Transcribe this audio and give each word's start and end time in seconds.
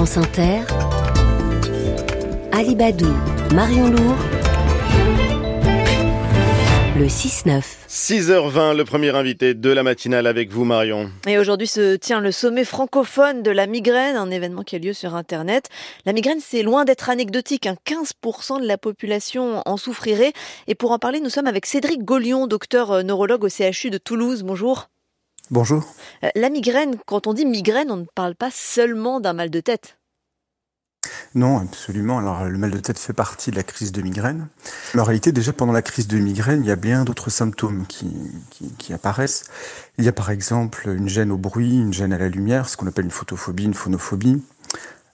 France 0.00 0.16
Inter, 0.16 0.60
Alibadou, 2.52 3.14
Marion 3.54 3.90
Lourd, 3.90 4.16
le 6.98 7.04
6-9. 7.04 7.62
6h20, 7.86 8.78
le 8.78 8.84
premier 8.86 9.14
invité 9.14 9.52
de 9.52 9.68
la 9.68 9.82
matinale 9.82 10.26
avec 10.26 10.50
vous, 10.50 10.64
Marion. 10.64 11.10
Et 11.28 11.36
aujourd'hui 11.36 11.66
se 11.66 11.96
tient 11.96 12.20
le 12.20 12.32
sommet 12.32 12.64
francophone 12.64 13.42
de 13.42 13.50
la 13.50 13.66
migraine, 13.66 14.16
un 14.16 14.30
événement 14.30 14.62
qui 14.62 14.76
a 14.76 14.78
lieu 14.78 14.94
sur 14.94 15.14
Internet. 15.14 15.68
La 16.06 16.14
migraine, 16.14 16.40
c'est 16.40 16.62
loin 16.62 16.86
d'être 16.86 17.10
anecdotique. 17.10 17.68
15% 17.86 18.54
hein. 18.54 18.60
de 18.60 18.66
la 18.66 18.78
population 18.78 19.62
en 19.66 19.76
souffrirait. 19.76 20.32
Et 20.66 20.74
pour 20.74 20.92
en 20.92 20.98
parler, 20.98 21.20
nous 21.20 21.28
sommes 21.28 21.46
avec 21.46 21.66
Cédric 21.66 22.04
Gaulion, 22.04 22.46
docteur 22.46 22.90
euh, 22.90 23.02
neurologue 23.02 23.44
au 23.44 23.50
CHU 23.50 23.90
de 23.90 23.98
Toulouse. 23.98 24.44
Bonjour. 24.44 24.88
Bonjour. 25.50 25.84
Euh, 26.22 26.28
la 26.36 26.48
migraine, 26.48 26.94
quand 27.06 27.26
on 27.26 27.34
dit 27.34 27.44
migraine, 27.44 27.90
on 27.90 27.96
ne 27.96 28.04
parle 28.14 28.36
pas 28.36 28.50
seulement 28.52 29.18
d'un 29.18 29.32
mal 29.32 29.50
de 29.50 29.58
tête. 29.58 29.98
Non, 31.34 31.58
absolument. 31.58 32.18
Alors, 32.18 32.44
le 32.44 32.56
mal 32.56 32.70
de 32.70 32.78
tête 32.78 33.00
fait 33.00 33.12
partie 33.12 33.50
de 33.50 33.56
la 33.56 33.64
crise 33.64 33.90
de 33.90 34.00
migraine. 34.00 34.46
Mais 34.94 35.00
en 35.00 35.04
réalité, 35.04 35.32
déjà 35.32 35.52
pendant 35.52 35.72
la 35.72 35.82
crise 35.82 36.06
de 36.06 36.18
migraine, 36.18 36.62
il 36.62 36.68
y 36.68 36.70
a 36.70 36.76
bien 36.76 37.04
d'autres 37.04 37.30
symptômes 37.30 37.84
qui, 37.88 38.08
qui, 38.78 38.92
apparaissent. 38.92 39.44
Il 39.98 40.04
y 40.04 40.08
a 40.08 40.12
par 40.12 40.30
exemple 40.30 40.88
une 40.88 41.08
gêne 41.08 41.32
au 41.32 41.36
bruit, 41.36 41.78
une 41.78 41.92
gêne 41.92 42.12
à 42.12 42.18
la 42.18 42.28
lumière, 42.28 42.68
ce 42.68 42.76
qu'on 42.76 42.86
appelle 42.86 43.06
une 43.06 43.10
photophobie, 43.10 43.64
une 43.64 43.74
phonophobie, 43.74 44.44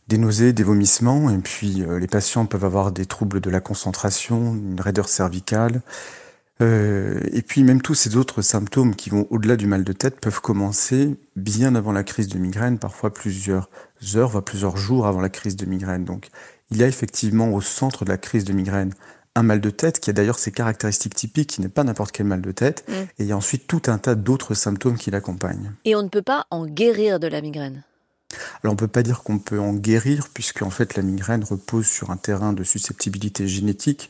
des 0.08 0.18
nausées, 0.18 0.52
des 0.52 0.64
vomissements, 0.64 1.30
et 1.30 1.38
puis 1.38 1.82
euh, 1.82 1.98
les 1.98 2.08
patients 2.08 2.44
peuvent 2.44 2.64
avoir 2.64 2.92
des 2.92 3.06
troubles 3.06 3.40
de 3.40 3.48
la 3.48 3.60
concentration, 3.60 4.54
une 4.54 4.80
raideur 4.80 5.08
cervicale, 5.08 5.80
euh, 6.62 7.20
et 7.32 7.42
puis 7.42 7.62
même 7.62 7.82
tous 7.82 7.94
ces 7.94 8.16
autres 8.16 8.40
symptômes 8.40 8.94
qui 8.94 9.10
vont 9.10 9.26
au-delà 9.30 9.56
du 9.56 9.66
mal 9.66 9.84
de 9.84 9.92
tête 9.92 10.20
peuvent 10.20 10.40
commencer 10.40 11.16
bien 11.36 11.74
avant 11.74 11.92
la 11.92 12.02
crise 12.02 12.28
de 12.28 12.38
migraine, 12.38 12.78
parfois 12.78 13.12
plusieurs 13.12 13.68
heures, 14.14 14.30
voire 14.30 14.44
plusieurs 14.44 14.76
jours 14.76 15.06
avant 15.06 15.20
la 15.20 15.28
crise 15.28 15.56
de 15.56 15.66
migraine. 15.66 16.04
Donc 16.04 16.28
il 16.70 16.78
y 16.78 16.82
a 16.82 16.88
effectivement 16.88 17.52
au 17.52 17.60
centre 17.60 18.04
de 18.04 18.10
la 18.10 18.18
crise 18.18 18.44
de 18.44 18.52
migraine 18.52 18.92
un 19.36 19.42
mal 19.42 19.60
de 19.60 19.70
tête 19.70 20.00
qui 20.00 20.08
a 20.08 20.12
d'ailleurs 20.14 20.38
ses 20.38 20.50
caractéristiques 20.50 21.14
typiques, 21.14 21.50
qui 21.50 21.60
n'est 21.60 21.68
pas 21.68 21.84
n'importe 21.84 22.10
quel 22.10 22.26
mal 22.26 22.40
de 22.40 22.52
tête, 22.52 22.84
mm. 22.88 22.92
et 22.92 23.08
il 23.18 23.26
y 23.26 23.32
a 23.32 23.36
ensuite 23.36 23.66
tout 23.66 23.82
un 23.86 23.98
tas 23.98 24.14
d'autres 24.14 24.54
symptômes 24.54 24.96
qui 24.96 25.10
l'accompagnent. 25.10 25.72
Et 25.84 25.94
on 25.94 26.02
ne 26.02 26.08
peut 26.08 26.22
pas 26.22 26.46
en 26.50 26.66
guérir 26.66 27.20
de 27.20 27.26
la 27.26 27.42
migraine? 27.42 27.84
Alors 28.62 28.72
on 28.72 28.76
ne 28.76 28.78
peut 28.78 28.88
pas 28.88 29.02
dire 29.02 29.22
qu'on 29.22 29.38
peut 29.38 29.60
en 29.60 29.74
guérir, 29.74 30.28
puisque 30.32 30.62
en 30.62 30.70
fait 30.70 30.96
la 30.96 31.02
migraine 31.02 31.44
repose 31.44 31.86
sur 31.86 32.10
un 32.10 32.16
terrain 32.16 32.54
de 32.54 32.64
susceptibilité 32.64 33.46
génétique. 33.46 34.08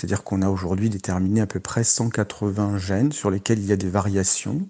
C'est-à-dire 0.00 0.24
qu'on 0.24 0.40
a 0.40 0.48
aujourd'hui 0.48 0.88
déterminé 0.88 1.42
à 1.42 1.46
peu 1.46 1.60
près 1.60 1.84
180 1.84 2.78
gènes 2.78 3.12
sur 3.12 3.30
lesquels 3.30 3.58
il 3.58 3.66
y 3.66 3.72
a 3.72 3.76
des 3.76 3.90
variations. 3.90 4.66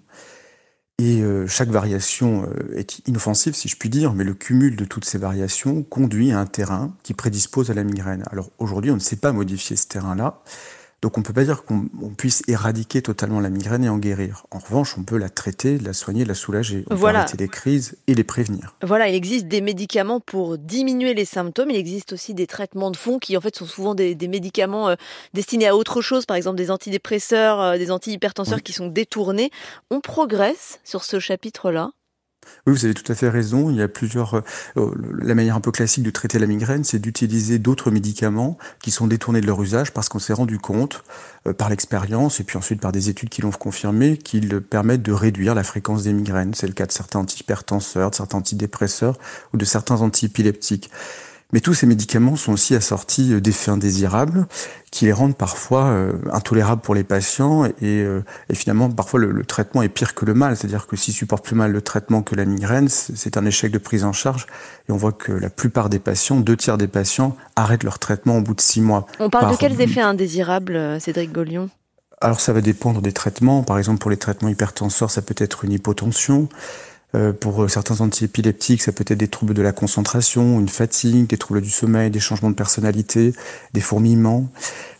Et 0.99 1.21
euh, 1.21 1.47
chaque 1.47 1.69
variation 1.69 2.43
euh, 2.43 2.77
est 2.77 3.07
inoffensive, 3.07 3.55
si 3.55 3.69
je 3.69 3.77
puis 3.77 3.87
dire, 3.87 4.13
mais 4.13 4.25
le 4.25 4.33
cumul 4.33 4.75
de 4.75 4.83
toutes 4.83 5.05
ces 5.05 5.17
variations 5.17 5.83
conduit 5.83 6.33
à 6.33 6.39
un 6.39 6.45
terrain 6.45 6.93
qui 7.03 7.13
prédispose 7.13 7.71
à 7.71 7.73
la 7.73 7.85
migraine. 7.85 8.25
Alors 8.29 8.51
aujourd'hui, 8.57 8.91
on 8.91 8.95
ne 8.95 8.99
sait 8.99 9.15
pas 9.15 9.31
modifier 9.31 9.77
ce 9.77 9.87
terrain-là. 9.87 10.41
Donc 11.01 11.17
on 11.17 11.21
ne 11.21 11.25
peut 11.25 11.33
pas 11.33 11.43
dire 11.43 11.63
qu'on 11.63 11.89
puisse 12.15 12.43
éradiquer 12.47 13.01
totalement 13.01 13.39
la 13.39 13.49
migraine 13.49 13.83
et 13.83 13.89
en 13.89 13.97
guérir. 13.97 14.45
En 14.51 14.59
revanche, 14.59 14.95
on 14.99 15.03
peut 15.03 15.17
la 15.17 15.29
traiter, 15.29 15.79
la 15.79 15.93
soigner, 15.93 16.25
la 16.25 16.35
soulager. 16.35 16.85
On 16.91 16.95
voilà. 16.95 17.19
peut 17.19 17.23
arrêter 17.23 17.37
les 17.37 17.47
crises 17.47 17.97
et 18.05 18.13
les 18.13 18.23
prévenir. 18.23 18.75
Voilà, 18.83 19.09
il 19.09 19.15
existe 19.15 19.47
des 19.47 19.61
médicaments 19.61 20.19
pour 20.19 20.59
diminuer 20.59 21.15
les 21.15 21.25
symptômes. 21.25 21.71
Il 21.71 21.75
existe 21.75 22.13
aussi 22.13 22.35
des 22.35 22.45
traitements 22.45 22.91
de 22.91 22.97
fond 22.97 23.17
qui 23.17 23.35
en 23.35 23.41
fait 23.41 23.55
sont 23.55 23.65
souvent 23.65 23.95
des, 23.95 24.15
médicaments 24.27 24.89
euh, 24.89 24.95
destinés 25.33 25.67
à 25.67 25.75
autre 25.75 26.01
chose, 26.01 26.27
par 26.27 26.37
exemple 26.37 26.57
des 26.57 26.69
antidépresseurs, 26.69 27.59
euh, 27.59 27.77
des 27.77 27.89
antihypertenseurs 27.89 28.61
qui 28.61 28.71
sont 28.71 28.87
détournés. 28.87 29.49
On 29.89 30.01
progresse 30.01 30.79
sur 30.83 31.03
ce 31.03 31.19
chapitre-là 31.19 31.91
oui, 32.67 32.73
vous 32.73 32.85
avez 32.85 32.93
tout 32.93 33.09
à 33.11 33.15
fait 33.15 33.29
raison. 33.29 33.69
Il 33.69 33.77
y 33.77 33.81
a 33.81 33.87
plusieurs. 33.87 34.35
Euh, 34.35 34.41
euh, 34.77 34.91
la 35.19 35.35
manière 35.35 35.55
un 35.55 35.61
peu 35.61 35.71
classique 35.71 36.03
de 36.03 36.11
traiter 36.11 36.37
la 36.37 36.45
migraine, 36.45 36.83
c'est 36.83 36.99
d'utiliser 36.99 37.59
d'autres 37.59 37.91
médicaments 37.91 38.57
qui 38.81 38.91
sont 38.91 39.07
détournés 39.07 39.41
de 39.41 39.47
leur 39.47 39.61
usage 39.61 39.91
parce 39.91 40.09
qu'on 40.09 40.19
s'est 40.19 40.33
rendu 40.33 40.59
compte 40.59 41.03
euh, 41.47 41.53
par 41.53 41.69
l'expérience 41.69 42.39
et 42.39 42.43
puis 42.43 42.57
ensuite 42.57 42.79
par 42.79 42.91
des 42.91 43.09
études 43.09 43.29
qui 43.29 43.41
l'ont 43.41 43.51
confirmé 43.51 44.17
qu'ils 44.17 44.61
permettent 44.61 45.03
de 45.03 45.11
réduire 45.11 45.55
la 45.55 45.63
fréquence 45.63 46.03
des 46.03 46.13
migraines. 46.13 46.53
C'est 46.53 46.67
le 46.67 46.73
cas 46.73 46.85
de 46.85 46.91
certains 46.91 47.19
antihypertenseurs, 47.19 48.11
de 48.11 48.15
certains 48.15 48.37
antidépresseurs 48.37 49.17
ou 49.53 49.57
de 49.57 49.65
certains 49.65 50.01
antiépileptiques. 50.01 50.91
Mais 51.53 51.59
tous 51.59 51.73
ces 51.73 51.85
médicaments 51.85 52.35
sont 52.35 52.53
aussi 52.53 52.75
assortis 52.75 53.33
euh, 53.33 53.41
d'effets 53.41 53.71
indésirables 53.71 54.47
qui 54.91 55.05
les 55.05 55.13
rendent 55.13 55.35
parfois 55.35 55.85
euh, 55.85 56.13
intolérables 56.31 56.81
pour 56.81 56.95
les 56.95 57.03
patients 57.03 57.65
et, 57.65 57.73
euh, 57.81 58.23
et 58.49 58.55
finalement 58.55 58.89
parfois 58.89 59.19
le, 59.19 59.45
traitement 59.45 59.81
est 59.81 59.89
pire 59.89 60.13
que 60.15 60.25
le 60.25 60.33
mal, 60.33 60.57
c'est-à-dire 60.57 60.87
que 60.87 60.95
s'ils 60.95 61.13
supportent 61.13 61.45
plus 61.45 61.55
mal 61.55 61.71
le 61.71 61.81
traitement 61.81 62.21
que 62.21 62.35
la 62.35 62.45
migraine, 62.45 62.87
c'est 62.89 63.37
un 63.37 63.45
échec 63.45 63.71
de 63.71 63.77
prise 63.77 64.03
en 64.03 64.13
charge 64.13 64.47
et 64.89 64.91
on 64.91 64.97
voit 64.97 65.13
que 65.13 65.31
la 65.31 65.49
plupart 65.49 65.89
des 65.89 65.99
patients, 65.99 66.39
deux 66.39 66.57
tiers 66.57 66.77
des 66.77 66.87
patients 66.87 67.35
arrêtent 67.55 67.83
leur 67.83 67.99
traitement 67.99 68.37
au 68.37 68.41
bout 68.41 68.53
de 68.53 68.61
six 68.61 68.81
mois. 68.81 69.05
On 69.19 69.29
parle 69.29 69.51
de 69.51 69.57
quels 69.57 69.79
effets 69.81 70.01
indésirables, 70.01 70.99
Cédric 70.99 71.31
Gaulion? 71.31 71.69
Alors 72.21 72.39
ça 72.39 72.53
va 72.53 72.61
dépendre 72.61 73.01
des 73.01 73.13
traitements. 73.13 73.63
Par 73.63 73.77
exemple, 73.79 73.99
pour 73.99 74.11
les 74.11 74.17
traitements 74.17 74.49
hypertenseurs, 74.49 75.09
ça 75.09 75.21
peut 75.21 75.35
être 75.37 75.65
une 75.65 75.71
hypotension. 75.71 76.49
Euh, 77.13 77.33
pour 77.33 77.69
certains 77.69 77.99
antiépileptiques, 77.99 78.81
ça 78.81 78.91
peut 78.91 79.03
être 79.07 79.17
des 79.17 79.27
troubles 79.27 79.53
de 79.53 79.61
la 79.61 79.73
concentration, 79.73 80.59
une 80.59 80.69
fatigue, 80.69 81.27
des 81.27 81.37
troubles 81.37 81.61
du 81.61 81.69
sommeil, 81.69 82.09
des 82.09 82.21
changements 82.21 82.49
de 82.49 82.55
personnalité, 82.55 83.33
des 83.73 83.81
fourmillements. 83.81 84.49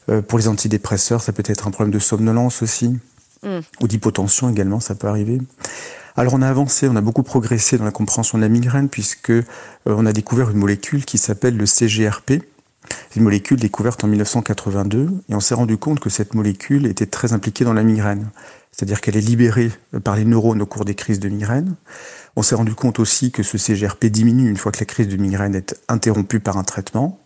Euh, 0.09 0.21
pour 0.21 0.37
les 0.37 0.47
antidépresseurs, 0.47 1.21
ça 1.21 1.31
peut 1.31 1.43
être 1.45 1.67
un 1.67 1.71
problème 1.71 1.93
de 1.93 1.99
somnolence 1.99 2.61
aussi, 2.61 2.97
mm. 3.43 3.59
ou 3.81 3.87
d'hypotension 3.87 4.49
également, 4.49 4.79
ça 4.79 4.95
peut 4.95 5.07
arriver. 5.07 5.39
Alors 6.17 6.33
on 6.33 6.41
a 6.41 6.49
avancé, 6.49 6.89
on 6.89 6.95
a 6.97 7.01
beaucoup 7.01 7.23
progressé 7.23 7.77
dans 7.77 7.85
la 7.85 7.91
compréhension 7.91 8.37
de 8.37 8.43
la 8.43 8.49
migraine 8.49 8.89
puisque 8.89 9.29
euh, 9.29 9.43
on 9.85 10.05
a 10.05 10.11
découvert 10.11 10.49
une 10.49 10.57
molécule 10.57 11.05
qui 11.05 11.17
s'appelle 11.17 11.55
le 11.55 11.65
CGRP. 11.65 12.43
Une 13.15 13.23
molécule 13.23 13.57
découverte 13.57 14.03
en 14.03 14.07
1982 14.07 15.09
et 15.29 15.35
on 15.35 15.39
s'est 15.39 15.53
rendu 15.53 15.77
compte 15.77 16.01
que 16.01 16.09
cette 16.09 16.33
molécule 16.33 16.85
était 16.87 17.05
très 17.05 17.31
impliquée 17.31 17.63
dans 17.63 17.73
la 17.73 17.83
migraine 17.83 18.27
c'est-à-dire 18.71 19.01
qu'elle 19.01 19.17
est 19.17 19.21
libérée 19.21 19.71
par 20.03 20.15
les 20.15 20.25
neurones 20.25 20.61
au 20.61 20.65
cours 20.65 20.85
des 20.85 20.95
crises 20.95 21.19
de 21.19 21.29
migraine. 21.29 21.75
On 22.35 22.41
s'est 22.41 22.55
rendu 22.55 22.73
compte 22.73 22.99
aussi 22.99 23.31
que 23.31 23.43
ce 23.43 23.57
CGRP 23.57 24.05
diminue 24.05 24.49
une 24.49 24.57
fois 24.57 24.71
que 24.71 24.79
la 24.79 24.85
crise 24.85 25.07
de 25.07 25.17
migraine 25.17 25.55
est 25.55 25.75
interrompue 25.89 26.39
par 26.39 26.57
un 26.57 26.63
traitement. 26.63 27.19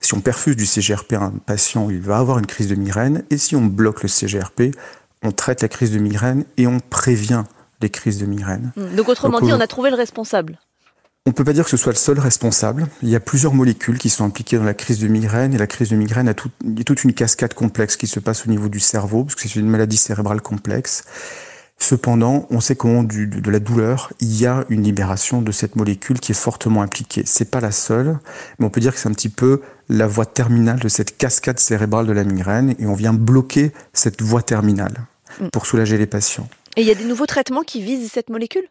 Si 0.00 0.14
on 0.14 0.20
perfuse 0.20 0.56
du 0.56 0.66
CGRP 0.66 1.14
à 1.14 1.22
un 1.22 1.30
patient, 1.30 1.90
il 1.90 2.00
va 2.00 2.18
avoir 2.18 2.38
une 2.38 2.46
crise 2.46 2.68
de 2.68 2.74
migraine. 2.74 3.24
Et 3.30 3.38
si 3.38 3.56
on 3.56 3.64
bloque 3.66 4.02
le 4.02 4.08
CGRP, 4.08 4.74
on 5.22 5.32
traite 5.32 5.62
la 5.62 5.68
crise 5.68 5.90
de 5.92 5.98
migraine 5.98 6.44
et 6.56 6.66
on 6.66 6.78
prévient 6.78 7.44
les 7.80 7.90
crises 7.90 8.18
de 8.18 8.26
migraine. 8.26 8.72
Donc 8.96 9.08
autrement 9.08 9.40
dit, 9.40 9.52
on 9.52 9.60
a 9.60 9.66
trouvé 9.66 9.90
le 9.90 9.96
responsable. 9.96 10.58
On 11.24 11.30
ne 11.30 11.34
peut 11.34 11.44
pas 11.44 11.52
dire 11.52 11.64
que 11.64 11.70
ce 11.70 11.76
soit 11.76 11.92
le 11.92 11.98
seul 11.98 12.18
responsable. 12.18 12.88
Il 13.00 13.08
y 13.08 13.14
a 13.14 13.20
plusieurs 13.20 13.54
molécules 13.54 13.96
qui 13.96 14.10
sont 14.10 14.24
impliquées 14.24 14.58
dans 14.58 14.64
la 14.64 14.74
crise 14.74 14.98
de 14.98 15.06
migraine 15.06 15.54
et 15.54 15.58
la 15.58 15.68
crise 15.68 15.88
de 15.88 15.94
migraine 15.94 16.28
a, 16.28 16.34
toute 16.34 17.04
une 17.04 17.14
cascade 17.14 17.54
complexe 17.54 17.96
qui 17.96 18.08
se 18.08 18.18
passe 18.18 18.44
au 18.44 18.50
niveau 18.50 18.68
du 18.68 18.80
cerveau 18.80 19.22
parce 19.22 19.36
que 19.36 19.42
c'est 19.42 19.54
une 19.54 19.68
maladie 19.68 19.96
cérébrale 19.96 20.40
complexe. 20.40 21.04
Cependant, 21.78 22.48
on 22.50 22.60
sait 22.60 22.74
qu'au 22.74 22.88
moment 22.88 23.04
de 23.04 23.50
la 23.50 23.60
douleur, 23.60 24.12
il 24.18 24.36
y 24.36 24.46
a 24.46 24.64
une 24.68 24.82
libération 24.82 25.42
de 25.42 25.52
cette 25.52 25.76
molécule 25.76 26.18
qui 26.18 26.32
est 26.32 26.34
fortement 26.34 26.82
impliquée. 26.82 27.22
C'est 27.24 27.50
pas 27.50 27.60
la 27.60 27.70
seule, 27.70 28.18
mais 28.58 28.66
on 28.66 28.70
peut 28.70 28.80
dire 28.80 28.92
que 28.92 28.98
c'est 28.98 29.08
un 29.08 29.14
petit 29.14 29.28
peu 29.28 29.62
la 29.88 30.08
voie 30.08 30.26
terminale 30.26 30.80
de 30.80 30.88
cette 30.88 31.16
cascade 31.16 31.60
cérébrale 31.60 32.06
de 32.06 32.12
la 32.12 32.24
migraine 32.24 32.74
et 32.80 32.86
on 32.86 32.94
vient 32.94 33.12
bloquer 33.12 33.72
cette 33.92 34.22
voie 34.22 34.42
terminale 34.42 35.06
mm. 35.40 35.48
pour 35.52 35.66
soulager 35.66 35.98
les 35.98 36.06
patients. 36.06 36.48
Et 36.76 36.80
il 36.80 36.86
y 36.88 36.90
a 36.90 36.96
des 36.96 37.04
nouveaux 37.04 37.26
traitements 37.26 37.62
qui 37.62 37.80
visent 37.80 38.10
cette 38.10 38.28
molécule? 38.28 38.64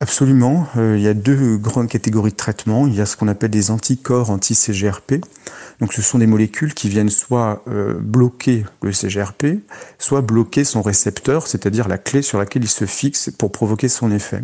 Absolument. 0.00 0.66
Euh, 0.76 0.96
il 0.98 1.02
y 1.02 1.08
a 1.08 1.14
deux 1.14 1.56
grandes 1.56 1.88
catégories 1.88 2.32
de 2.32 2.36
traitements. 2.36 2.86
Il 2.86 2.94
y 2.94 3.00
a 3.00 3.06
ce 3.06 3.16
qu'on 3.16 3.28
appelle 3.28 3.50
des 3.50 3.70
anticorps 3.70 4.30
anti-CGRP. 4.30 5.14
Donc 5.80 5.92
ce 5.92 6.02
sont 6.02 6.18
des 6.18 6.26
molécules 6.26 6.74
qui 6.74 6.88
viennent 6.88 7.08
soit 7.08 7.62
euh, 7.68 7.94
bloquer 7.98 8.64
le 8.82 8.92
CGRP, 8.92 9.60
soit 9.98 10.20
bloquer 10.20 10.64
son 10.64 10.82
récepteur, 10.82 11.46
c'est-à-dire 11.46 11.88
la 11.88 11.98
clé 11.98 12.22
sur 12.22 12.38
laquelle 12.38 12.64
il 12.64 12.68
se 12.68 12.86
fixe 12.86 13.30
pour 13.30 13.52
provoquer 13.52 13.88
son 13.88 14.10
effet. 14.10 14.42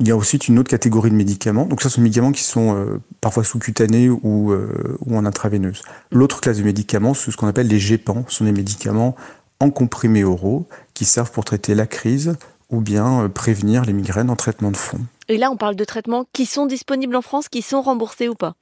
Il 0.00 0.06
y 0.08 0.10
a 0.10 0.16
aussi 0.16 0.36
une 0.36 0.58
autre 0.58 0.68
catégorie 0.68 1.10
de 1.10 1.16
médicaments. 1.16 1.64
Donc 1.64 1.82
ça, 1.82 1.88
ce 1.88 1.96
sont 1.96 2.02
des 2.02 2.04
médicaments 2.04 2.32
qui 2.32 2.44
sont 2.44 2.76
euh, 2.76 3.00
parfois 3.22 3.42
sous-cutanés 3.42 4.10
ou, 4.10 4.52
ou 4.52 5.16
en 5.16 5.24
intraveineuse. 5.24 5.82
L'autre 6.12 6.40
classe 6.42 6.58
de 6.58 6.62
médicaments, 6.62 7.14
c'est 7.14 7.30
ce 7.30 7.36
qu'on 7.38 7.48
appelle 7.48 7.68
les 7.68 7.78
GEPAN. 7.78 8.24
Ce 8.28 8.36
sont 8.36 8.44
des 8.44 8.52
médicaments 8.52 9.16
en 9.58 9.70
comprimés 9.70 10.24
oraux 10.24 10.68
qui 10.92 11.06
servent 11.06 11.30
pour 11.30 11.44
traiter 11.44 11.74
la 11.74 11.86
crise, 11.86 12.36
ou 12.70 12.80
bien 12.80 13.24
euh, 13.24 13.28
prévenir 13.28 13.84
les 13.84 13.92
migraines 13.92 14.30
en 14.30 14.36
traitement 14.36 14.70
de 14.70 14.76
fond. 14.76 15.00
Et 15.28 15.38
là, 15.38 15.50
on 15.50 15.56
parle 15.56 15.76
de 15.76 15.84
traitements 15.84 16.26
qui 16.32 16.46
sont 16.46 16.66
disponibles 16.66 17.16
en 17.16 17.22
France, 17.22 17.48
qui 17.48 17.62
sont 17.62 17.82
remboursés 17.82 18.28
ou 18.28 18.34
pas? 18.34 18.54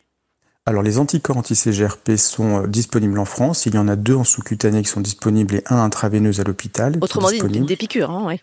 Alors 0.67 0.83
les 0.83 0.99
anticorps 0.99 1.37
anti-CGRP 1.37 2.17
sont 2.17 2.63
euh, 2.63 2.67
disponibles 2.67 3.19
en 3.19 3.27
France. 3.27 3.67
Il 3.67 3.75
y 3.75 3.79
en 3.79 3.87
a 3.87 3.97
deux 3.97 4.15
en 4.15 4.25
sous-cutané 4.25 4.83
qui 4.83 4.89
sont 4.89 5.03
disponibles 5.03 5.57
et 5.57 5.63
un 5.67 5.77
intraveineuse 5.77 6.41
à 6.41 6.45
l'hôpital. 6.45 6.99
Autrement 7.03 7.31
dit, 7.31 7.61
des 7.61 7.77
piqûres, 7.77 8.11
hein, 8.11 8.25
ouais. 8.25 8.41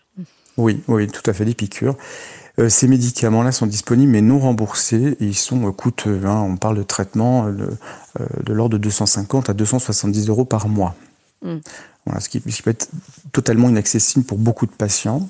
Oui, 0.56 0.80
oui, 0.86 1.08
tout 1.08 1.28
à 1.28 1.32
fait, 1.32 1.44
des 1.44 1.54
piqûres. 1.54 1.96
Euh, 2.60 2.68
ces 2.68 2.86
médicaments-là 2.86 3.50
sont 3.50 3.66
disponibles 3.66 4.12
mais 4.12 4.20
non 4.20 4.38
remboursés 4.38 5.16
et 5.18 5.24
ils 5.24 5.34
sont 5.34 5.72
coûteux. 5.72 6.20
Hein. 6.24 6.42
on 6.46 6.56
parle 6.56 6.76
de 6.76 6.82
traitements 6.82 7.50
de 7.50 8.52
l'ordre 8.52 8.74
de 8.74 8.78
250 8.78 9.50
à 9.50 9.54
270 9.54 10.28
euros 10.28 10.44
par 10.44 10.68
mois. 10.68 10.94
Voilà, 12.06 12.20
ce, 12.20 12.28
qui, 12.28 12.40
peut 12.40 12.70
être 12.70 12.88
totalement 13.32 13.68
inaccessible 13.68 14.24
pour 14.24 14.38
beaucoup 14.38 14.66
de 14.66 14.72
patients. 14.72 15.28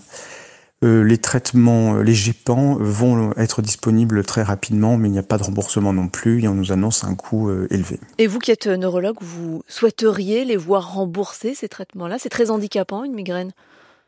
euh, 0.85 1.05
les 1.05 1.19
traitements, 1.19 1.97
les 1.97 2.15
GEPAN 2.15 2.77
vont 2.81 3.33
être 3.37 3.63
disponibles 3.63 4.25
très 4.25 4.43
rapidement, 4.43 4.97
mais 4.97 5.09
il 5.09 5.13
n'y 5.13 5.19
a 5.19 5.23
pas 5.23 5.39
de 5.39 5.43
remboursement 5.43 5.93
non 5.93 6.09
plus 6.09 6.43
et 6.43 6.49
on 6.49 6.55
nous 6.55 6.73
annonce 6.73 7.05
un 7.05 7.15
coût 7.15 7.51
élevé. 7.71 8.01
Et 8.19 8.27
vous 8.27 8.39
qui 8.39 8.51
êtes 8.51 8.67
neurologue, 8.67 9.17
vous 9.21 9.63
souhaiteriez 9.69 10.45
les 10.45 10.57
voir 10.57 10.95
rembourser 10.95 11.55
ces 11.55 11.69
traitements-là? 11.69 12.17
C'est 12.19 12.31
très 12.31 12.51
handicapant 12.51 13.05
une 13.05 13.15
migraine? 13.15 13.53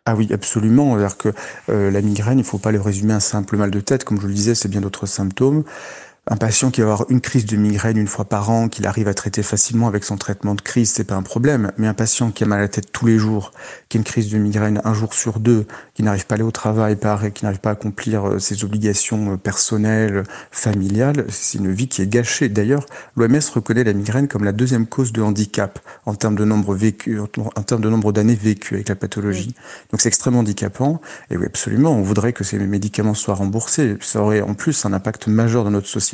Ah 0.06 0.14
oui, 0.16 0.28
absolument. 0.32 0.96
C'est-à-dire 0.96 1.16
que 1.16 1.32
la 1.68 2.00
migraine, 2.02 2.38
il 2.38 2.42
ne 2.42 2.46
faut 2.46 2.58
pas 2.58 2.72
le 2.72 2.80
résumer 2.80 3.12
à 3.14 3.16
un 3.16 3.20
simple 3.20 3.56
mal 3.56 3.70
de 3.70 3.80
tête. 3.80 4.04
Comme 4.04 4.20
je 4.20 4.26
le 4.26 4.34
disais, 4.34 4.54
c'est 4.54 4.68
bien 4.68 4.80
d'autres 4.80 5.06
symptômes. 5.06 5.64
Un 6.26 6.36
patient 6.36 6.70
qui 6.70 6.80
va 6.80 6.86
avoir 6.86 7.10
une 7.10 7.20
crise 7.20 7.44
de 7.44 7.54
migraine 7.54 7.98
une 7.98 8.06
fois 8.06 8.24
par 8.24 8.48
an, 8.48 8.68
qu'il 8.70 8.86
arrive 8.86 9.08
à 9.08 9.14
traiter 9.14 9.42
facilement 9.42 9.88
avec 9.88 10.04
son 10.04 10.16
traitement 10.16 10.54
de 10.54 10.62
crise, 10.62 10.90
c'est 10.90 11.04
pas 11.04 11.16
un 11.16 11.22
problème. 11.22 11.70
Mais 11.76 11.86
un 11.86 11.92
patient 11.92 12.30
qui 12.30 12.44
a 12.44 12.46
mal 12.46 12.60
à 12.60 12.62
la 12.62 12.68
tête 12.68 12.90
tous 12.92 13.04
les 13.04 13.18
jours, 13.18 13.52
qui 13.90 13.98
a 13.98 14.00
une 14.00 14.04
crise 14.04 14.30
de 14.30 14.38
migraine 14.38 14.80
un 14.84 14.94
jour 14.94 15.12
sur 15.12 15.38
deux, 15.38 15.66
qui 15.92 16.02
n'arrive 16.02 16.24
pas 16.24 16.34
à 16.34 16.36
aller 16.36 16.44
au 16.44 16.50
travail, 16.50 16.96
qui 17.34 17.44
n'arrive 17.44 17.60
pas 17.60 17.68
à 17.68 17.72
accomplir 17.72 18.26
euh, 18.26 18.38
ses 18.38 18.64
obligations 18.64 19.34
euh, 19.34 19.36
personnelles, 19.36 20.22
familiales, 20.50 21.26
c'est 21.28 21.58
une 21.58 21.70
vie 21.70 21.88
qui 21.88 22.00
est 22.00 22.06
gâchée. 22.06 22.48
D'ailleurs, 22.48 22.86
l'OMS 23.16 23.40
reconnaît 23.54 23.84
la 23.84 23.92
migraine 23.92 24.26
comme 24.26 24.44
la 24.44 24.52
deuxième 24.52 24.86
cause 24.86 25.12
de 25.12 25.20
handicap 25.20 25.78
en 26.06 26.14
termes 26.14 26.36
de 26.36 26.46
nombre 26.46 26.74
vécu, 26.74 27.20
en 27.20 27.62
termes 27.62 27.82
de 27.82 27.90
nombre 27.90 28.12
d'années 28.12 28.34
vécues 28.34 28.76
avec 28.76 28.88
la 28.88 28.96
pathologie. 28.96 29.54
Donc 29.90 30.00
c'est 30.00 30.08
extrêmement 30.08 30.40
handicapant. 30.40 31.02
Et 31.30 31.36
oui, 31.36 31.44
absolument, 31.44 31.90
on 31.90 32.02
voudrait 32.02 32.32
que 32.32 32.44
ces 32.44 32.58
médicaments 32.58 33.12
soient 33.12 33.34
remboursés. 33.34 33.98
Ça 34.00 34.22
aurait 34.22 34.40
en 34.40 34.54
plus 34.54 34.86
un 34.86 34.94
impact 34.94 35.26
majeur 35.26 35.64
dans 35.64 35.70
notre 35.70 35.88
société 35.88 36.13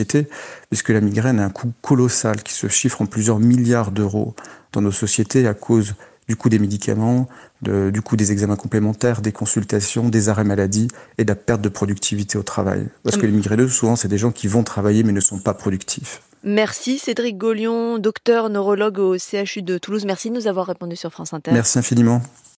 puisque 0.68 0.90
la 0.90 1.00
migraine 1.00 1.40
a 1.40 1.44
un 1.44 1.50
coût 1.50 1.72
colossal 1.82 2.42
qui 2.42 2.52
se 2.52 2.68
chiffre 2.68 3.02
en 3.02 3.06
plusieurs 3.06 3.38
milliards 3.38 3.90
d'euros 3.90 4.34
dans 4.72 4.80
nos 4.80 4.92
sociétés 4.92 5.46
à 5.46 5.54
cause 5.54 5.94
du 6.28 6.36
coût 6.36 6.48
des 6.48 6.60
médicaments, 6.60 7.28
du 7.62 8.02
coût 8.02 8.16
des 8.16 8.30
examens 8.30 8.54
complémentaires, 8.54 9.20
des 9.20 9.32
consultations, 9.32 10.08
des 10.08 10.28
arrêts 10.28 10.44
maladie 10.44 10.86
et 11.18 11.24
de 11.24 11.28
la 11.28 11.34
perte 11.34 11.60
de 11.60 11.68
productivité 11.68 12.38
au 12.38 12.44
travail. 12.44 12.86
Parce 13.02 13.16
que 13.16 13.26
les 13.26 13.32
migraineux, 13.32 13.68
souvent, 13.68 13.96
c'est 13.96 14.06
des 14.06 14.18
gens 14.18 14.30
qui 14.30 14.46
vont 14.46 14.62
travailler 14.62 15.02
mais 15.02 15.12
ne 15.12 15.20
sont 15.20 15.40
pas 15.40 15.54
productifs. 15.54 16.22
Merci 16.42 16.98
Cédric 16.98 17.36
Gaulion, 17.36 17.98
docteur 17.98 18.48
neurologue 18.48 18.98
au 18.98 19.16
CHU 19.18 19.62
de 19.62 19.76
Toulouse. 19.76 20.06
Merci 20.06 20.30
de 20.30 20.36
nous 20.36 20.46
avoir 20.46 20.66
répondu 20.66 20.96
sur 20.96 21.10
France 21.10 21.34
Inter. 21.34 21.50
Merci 21.52 21.78
infiniment. 21.78 22.22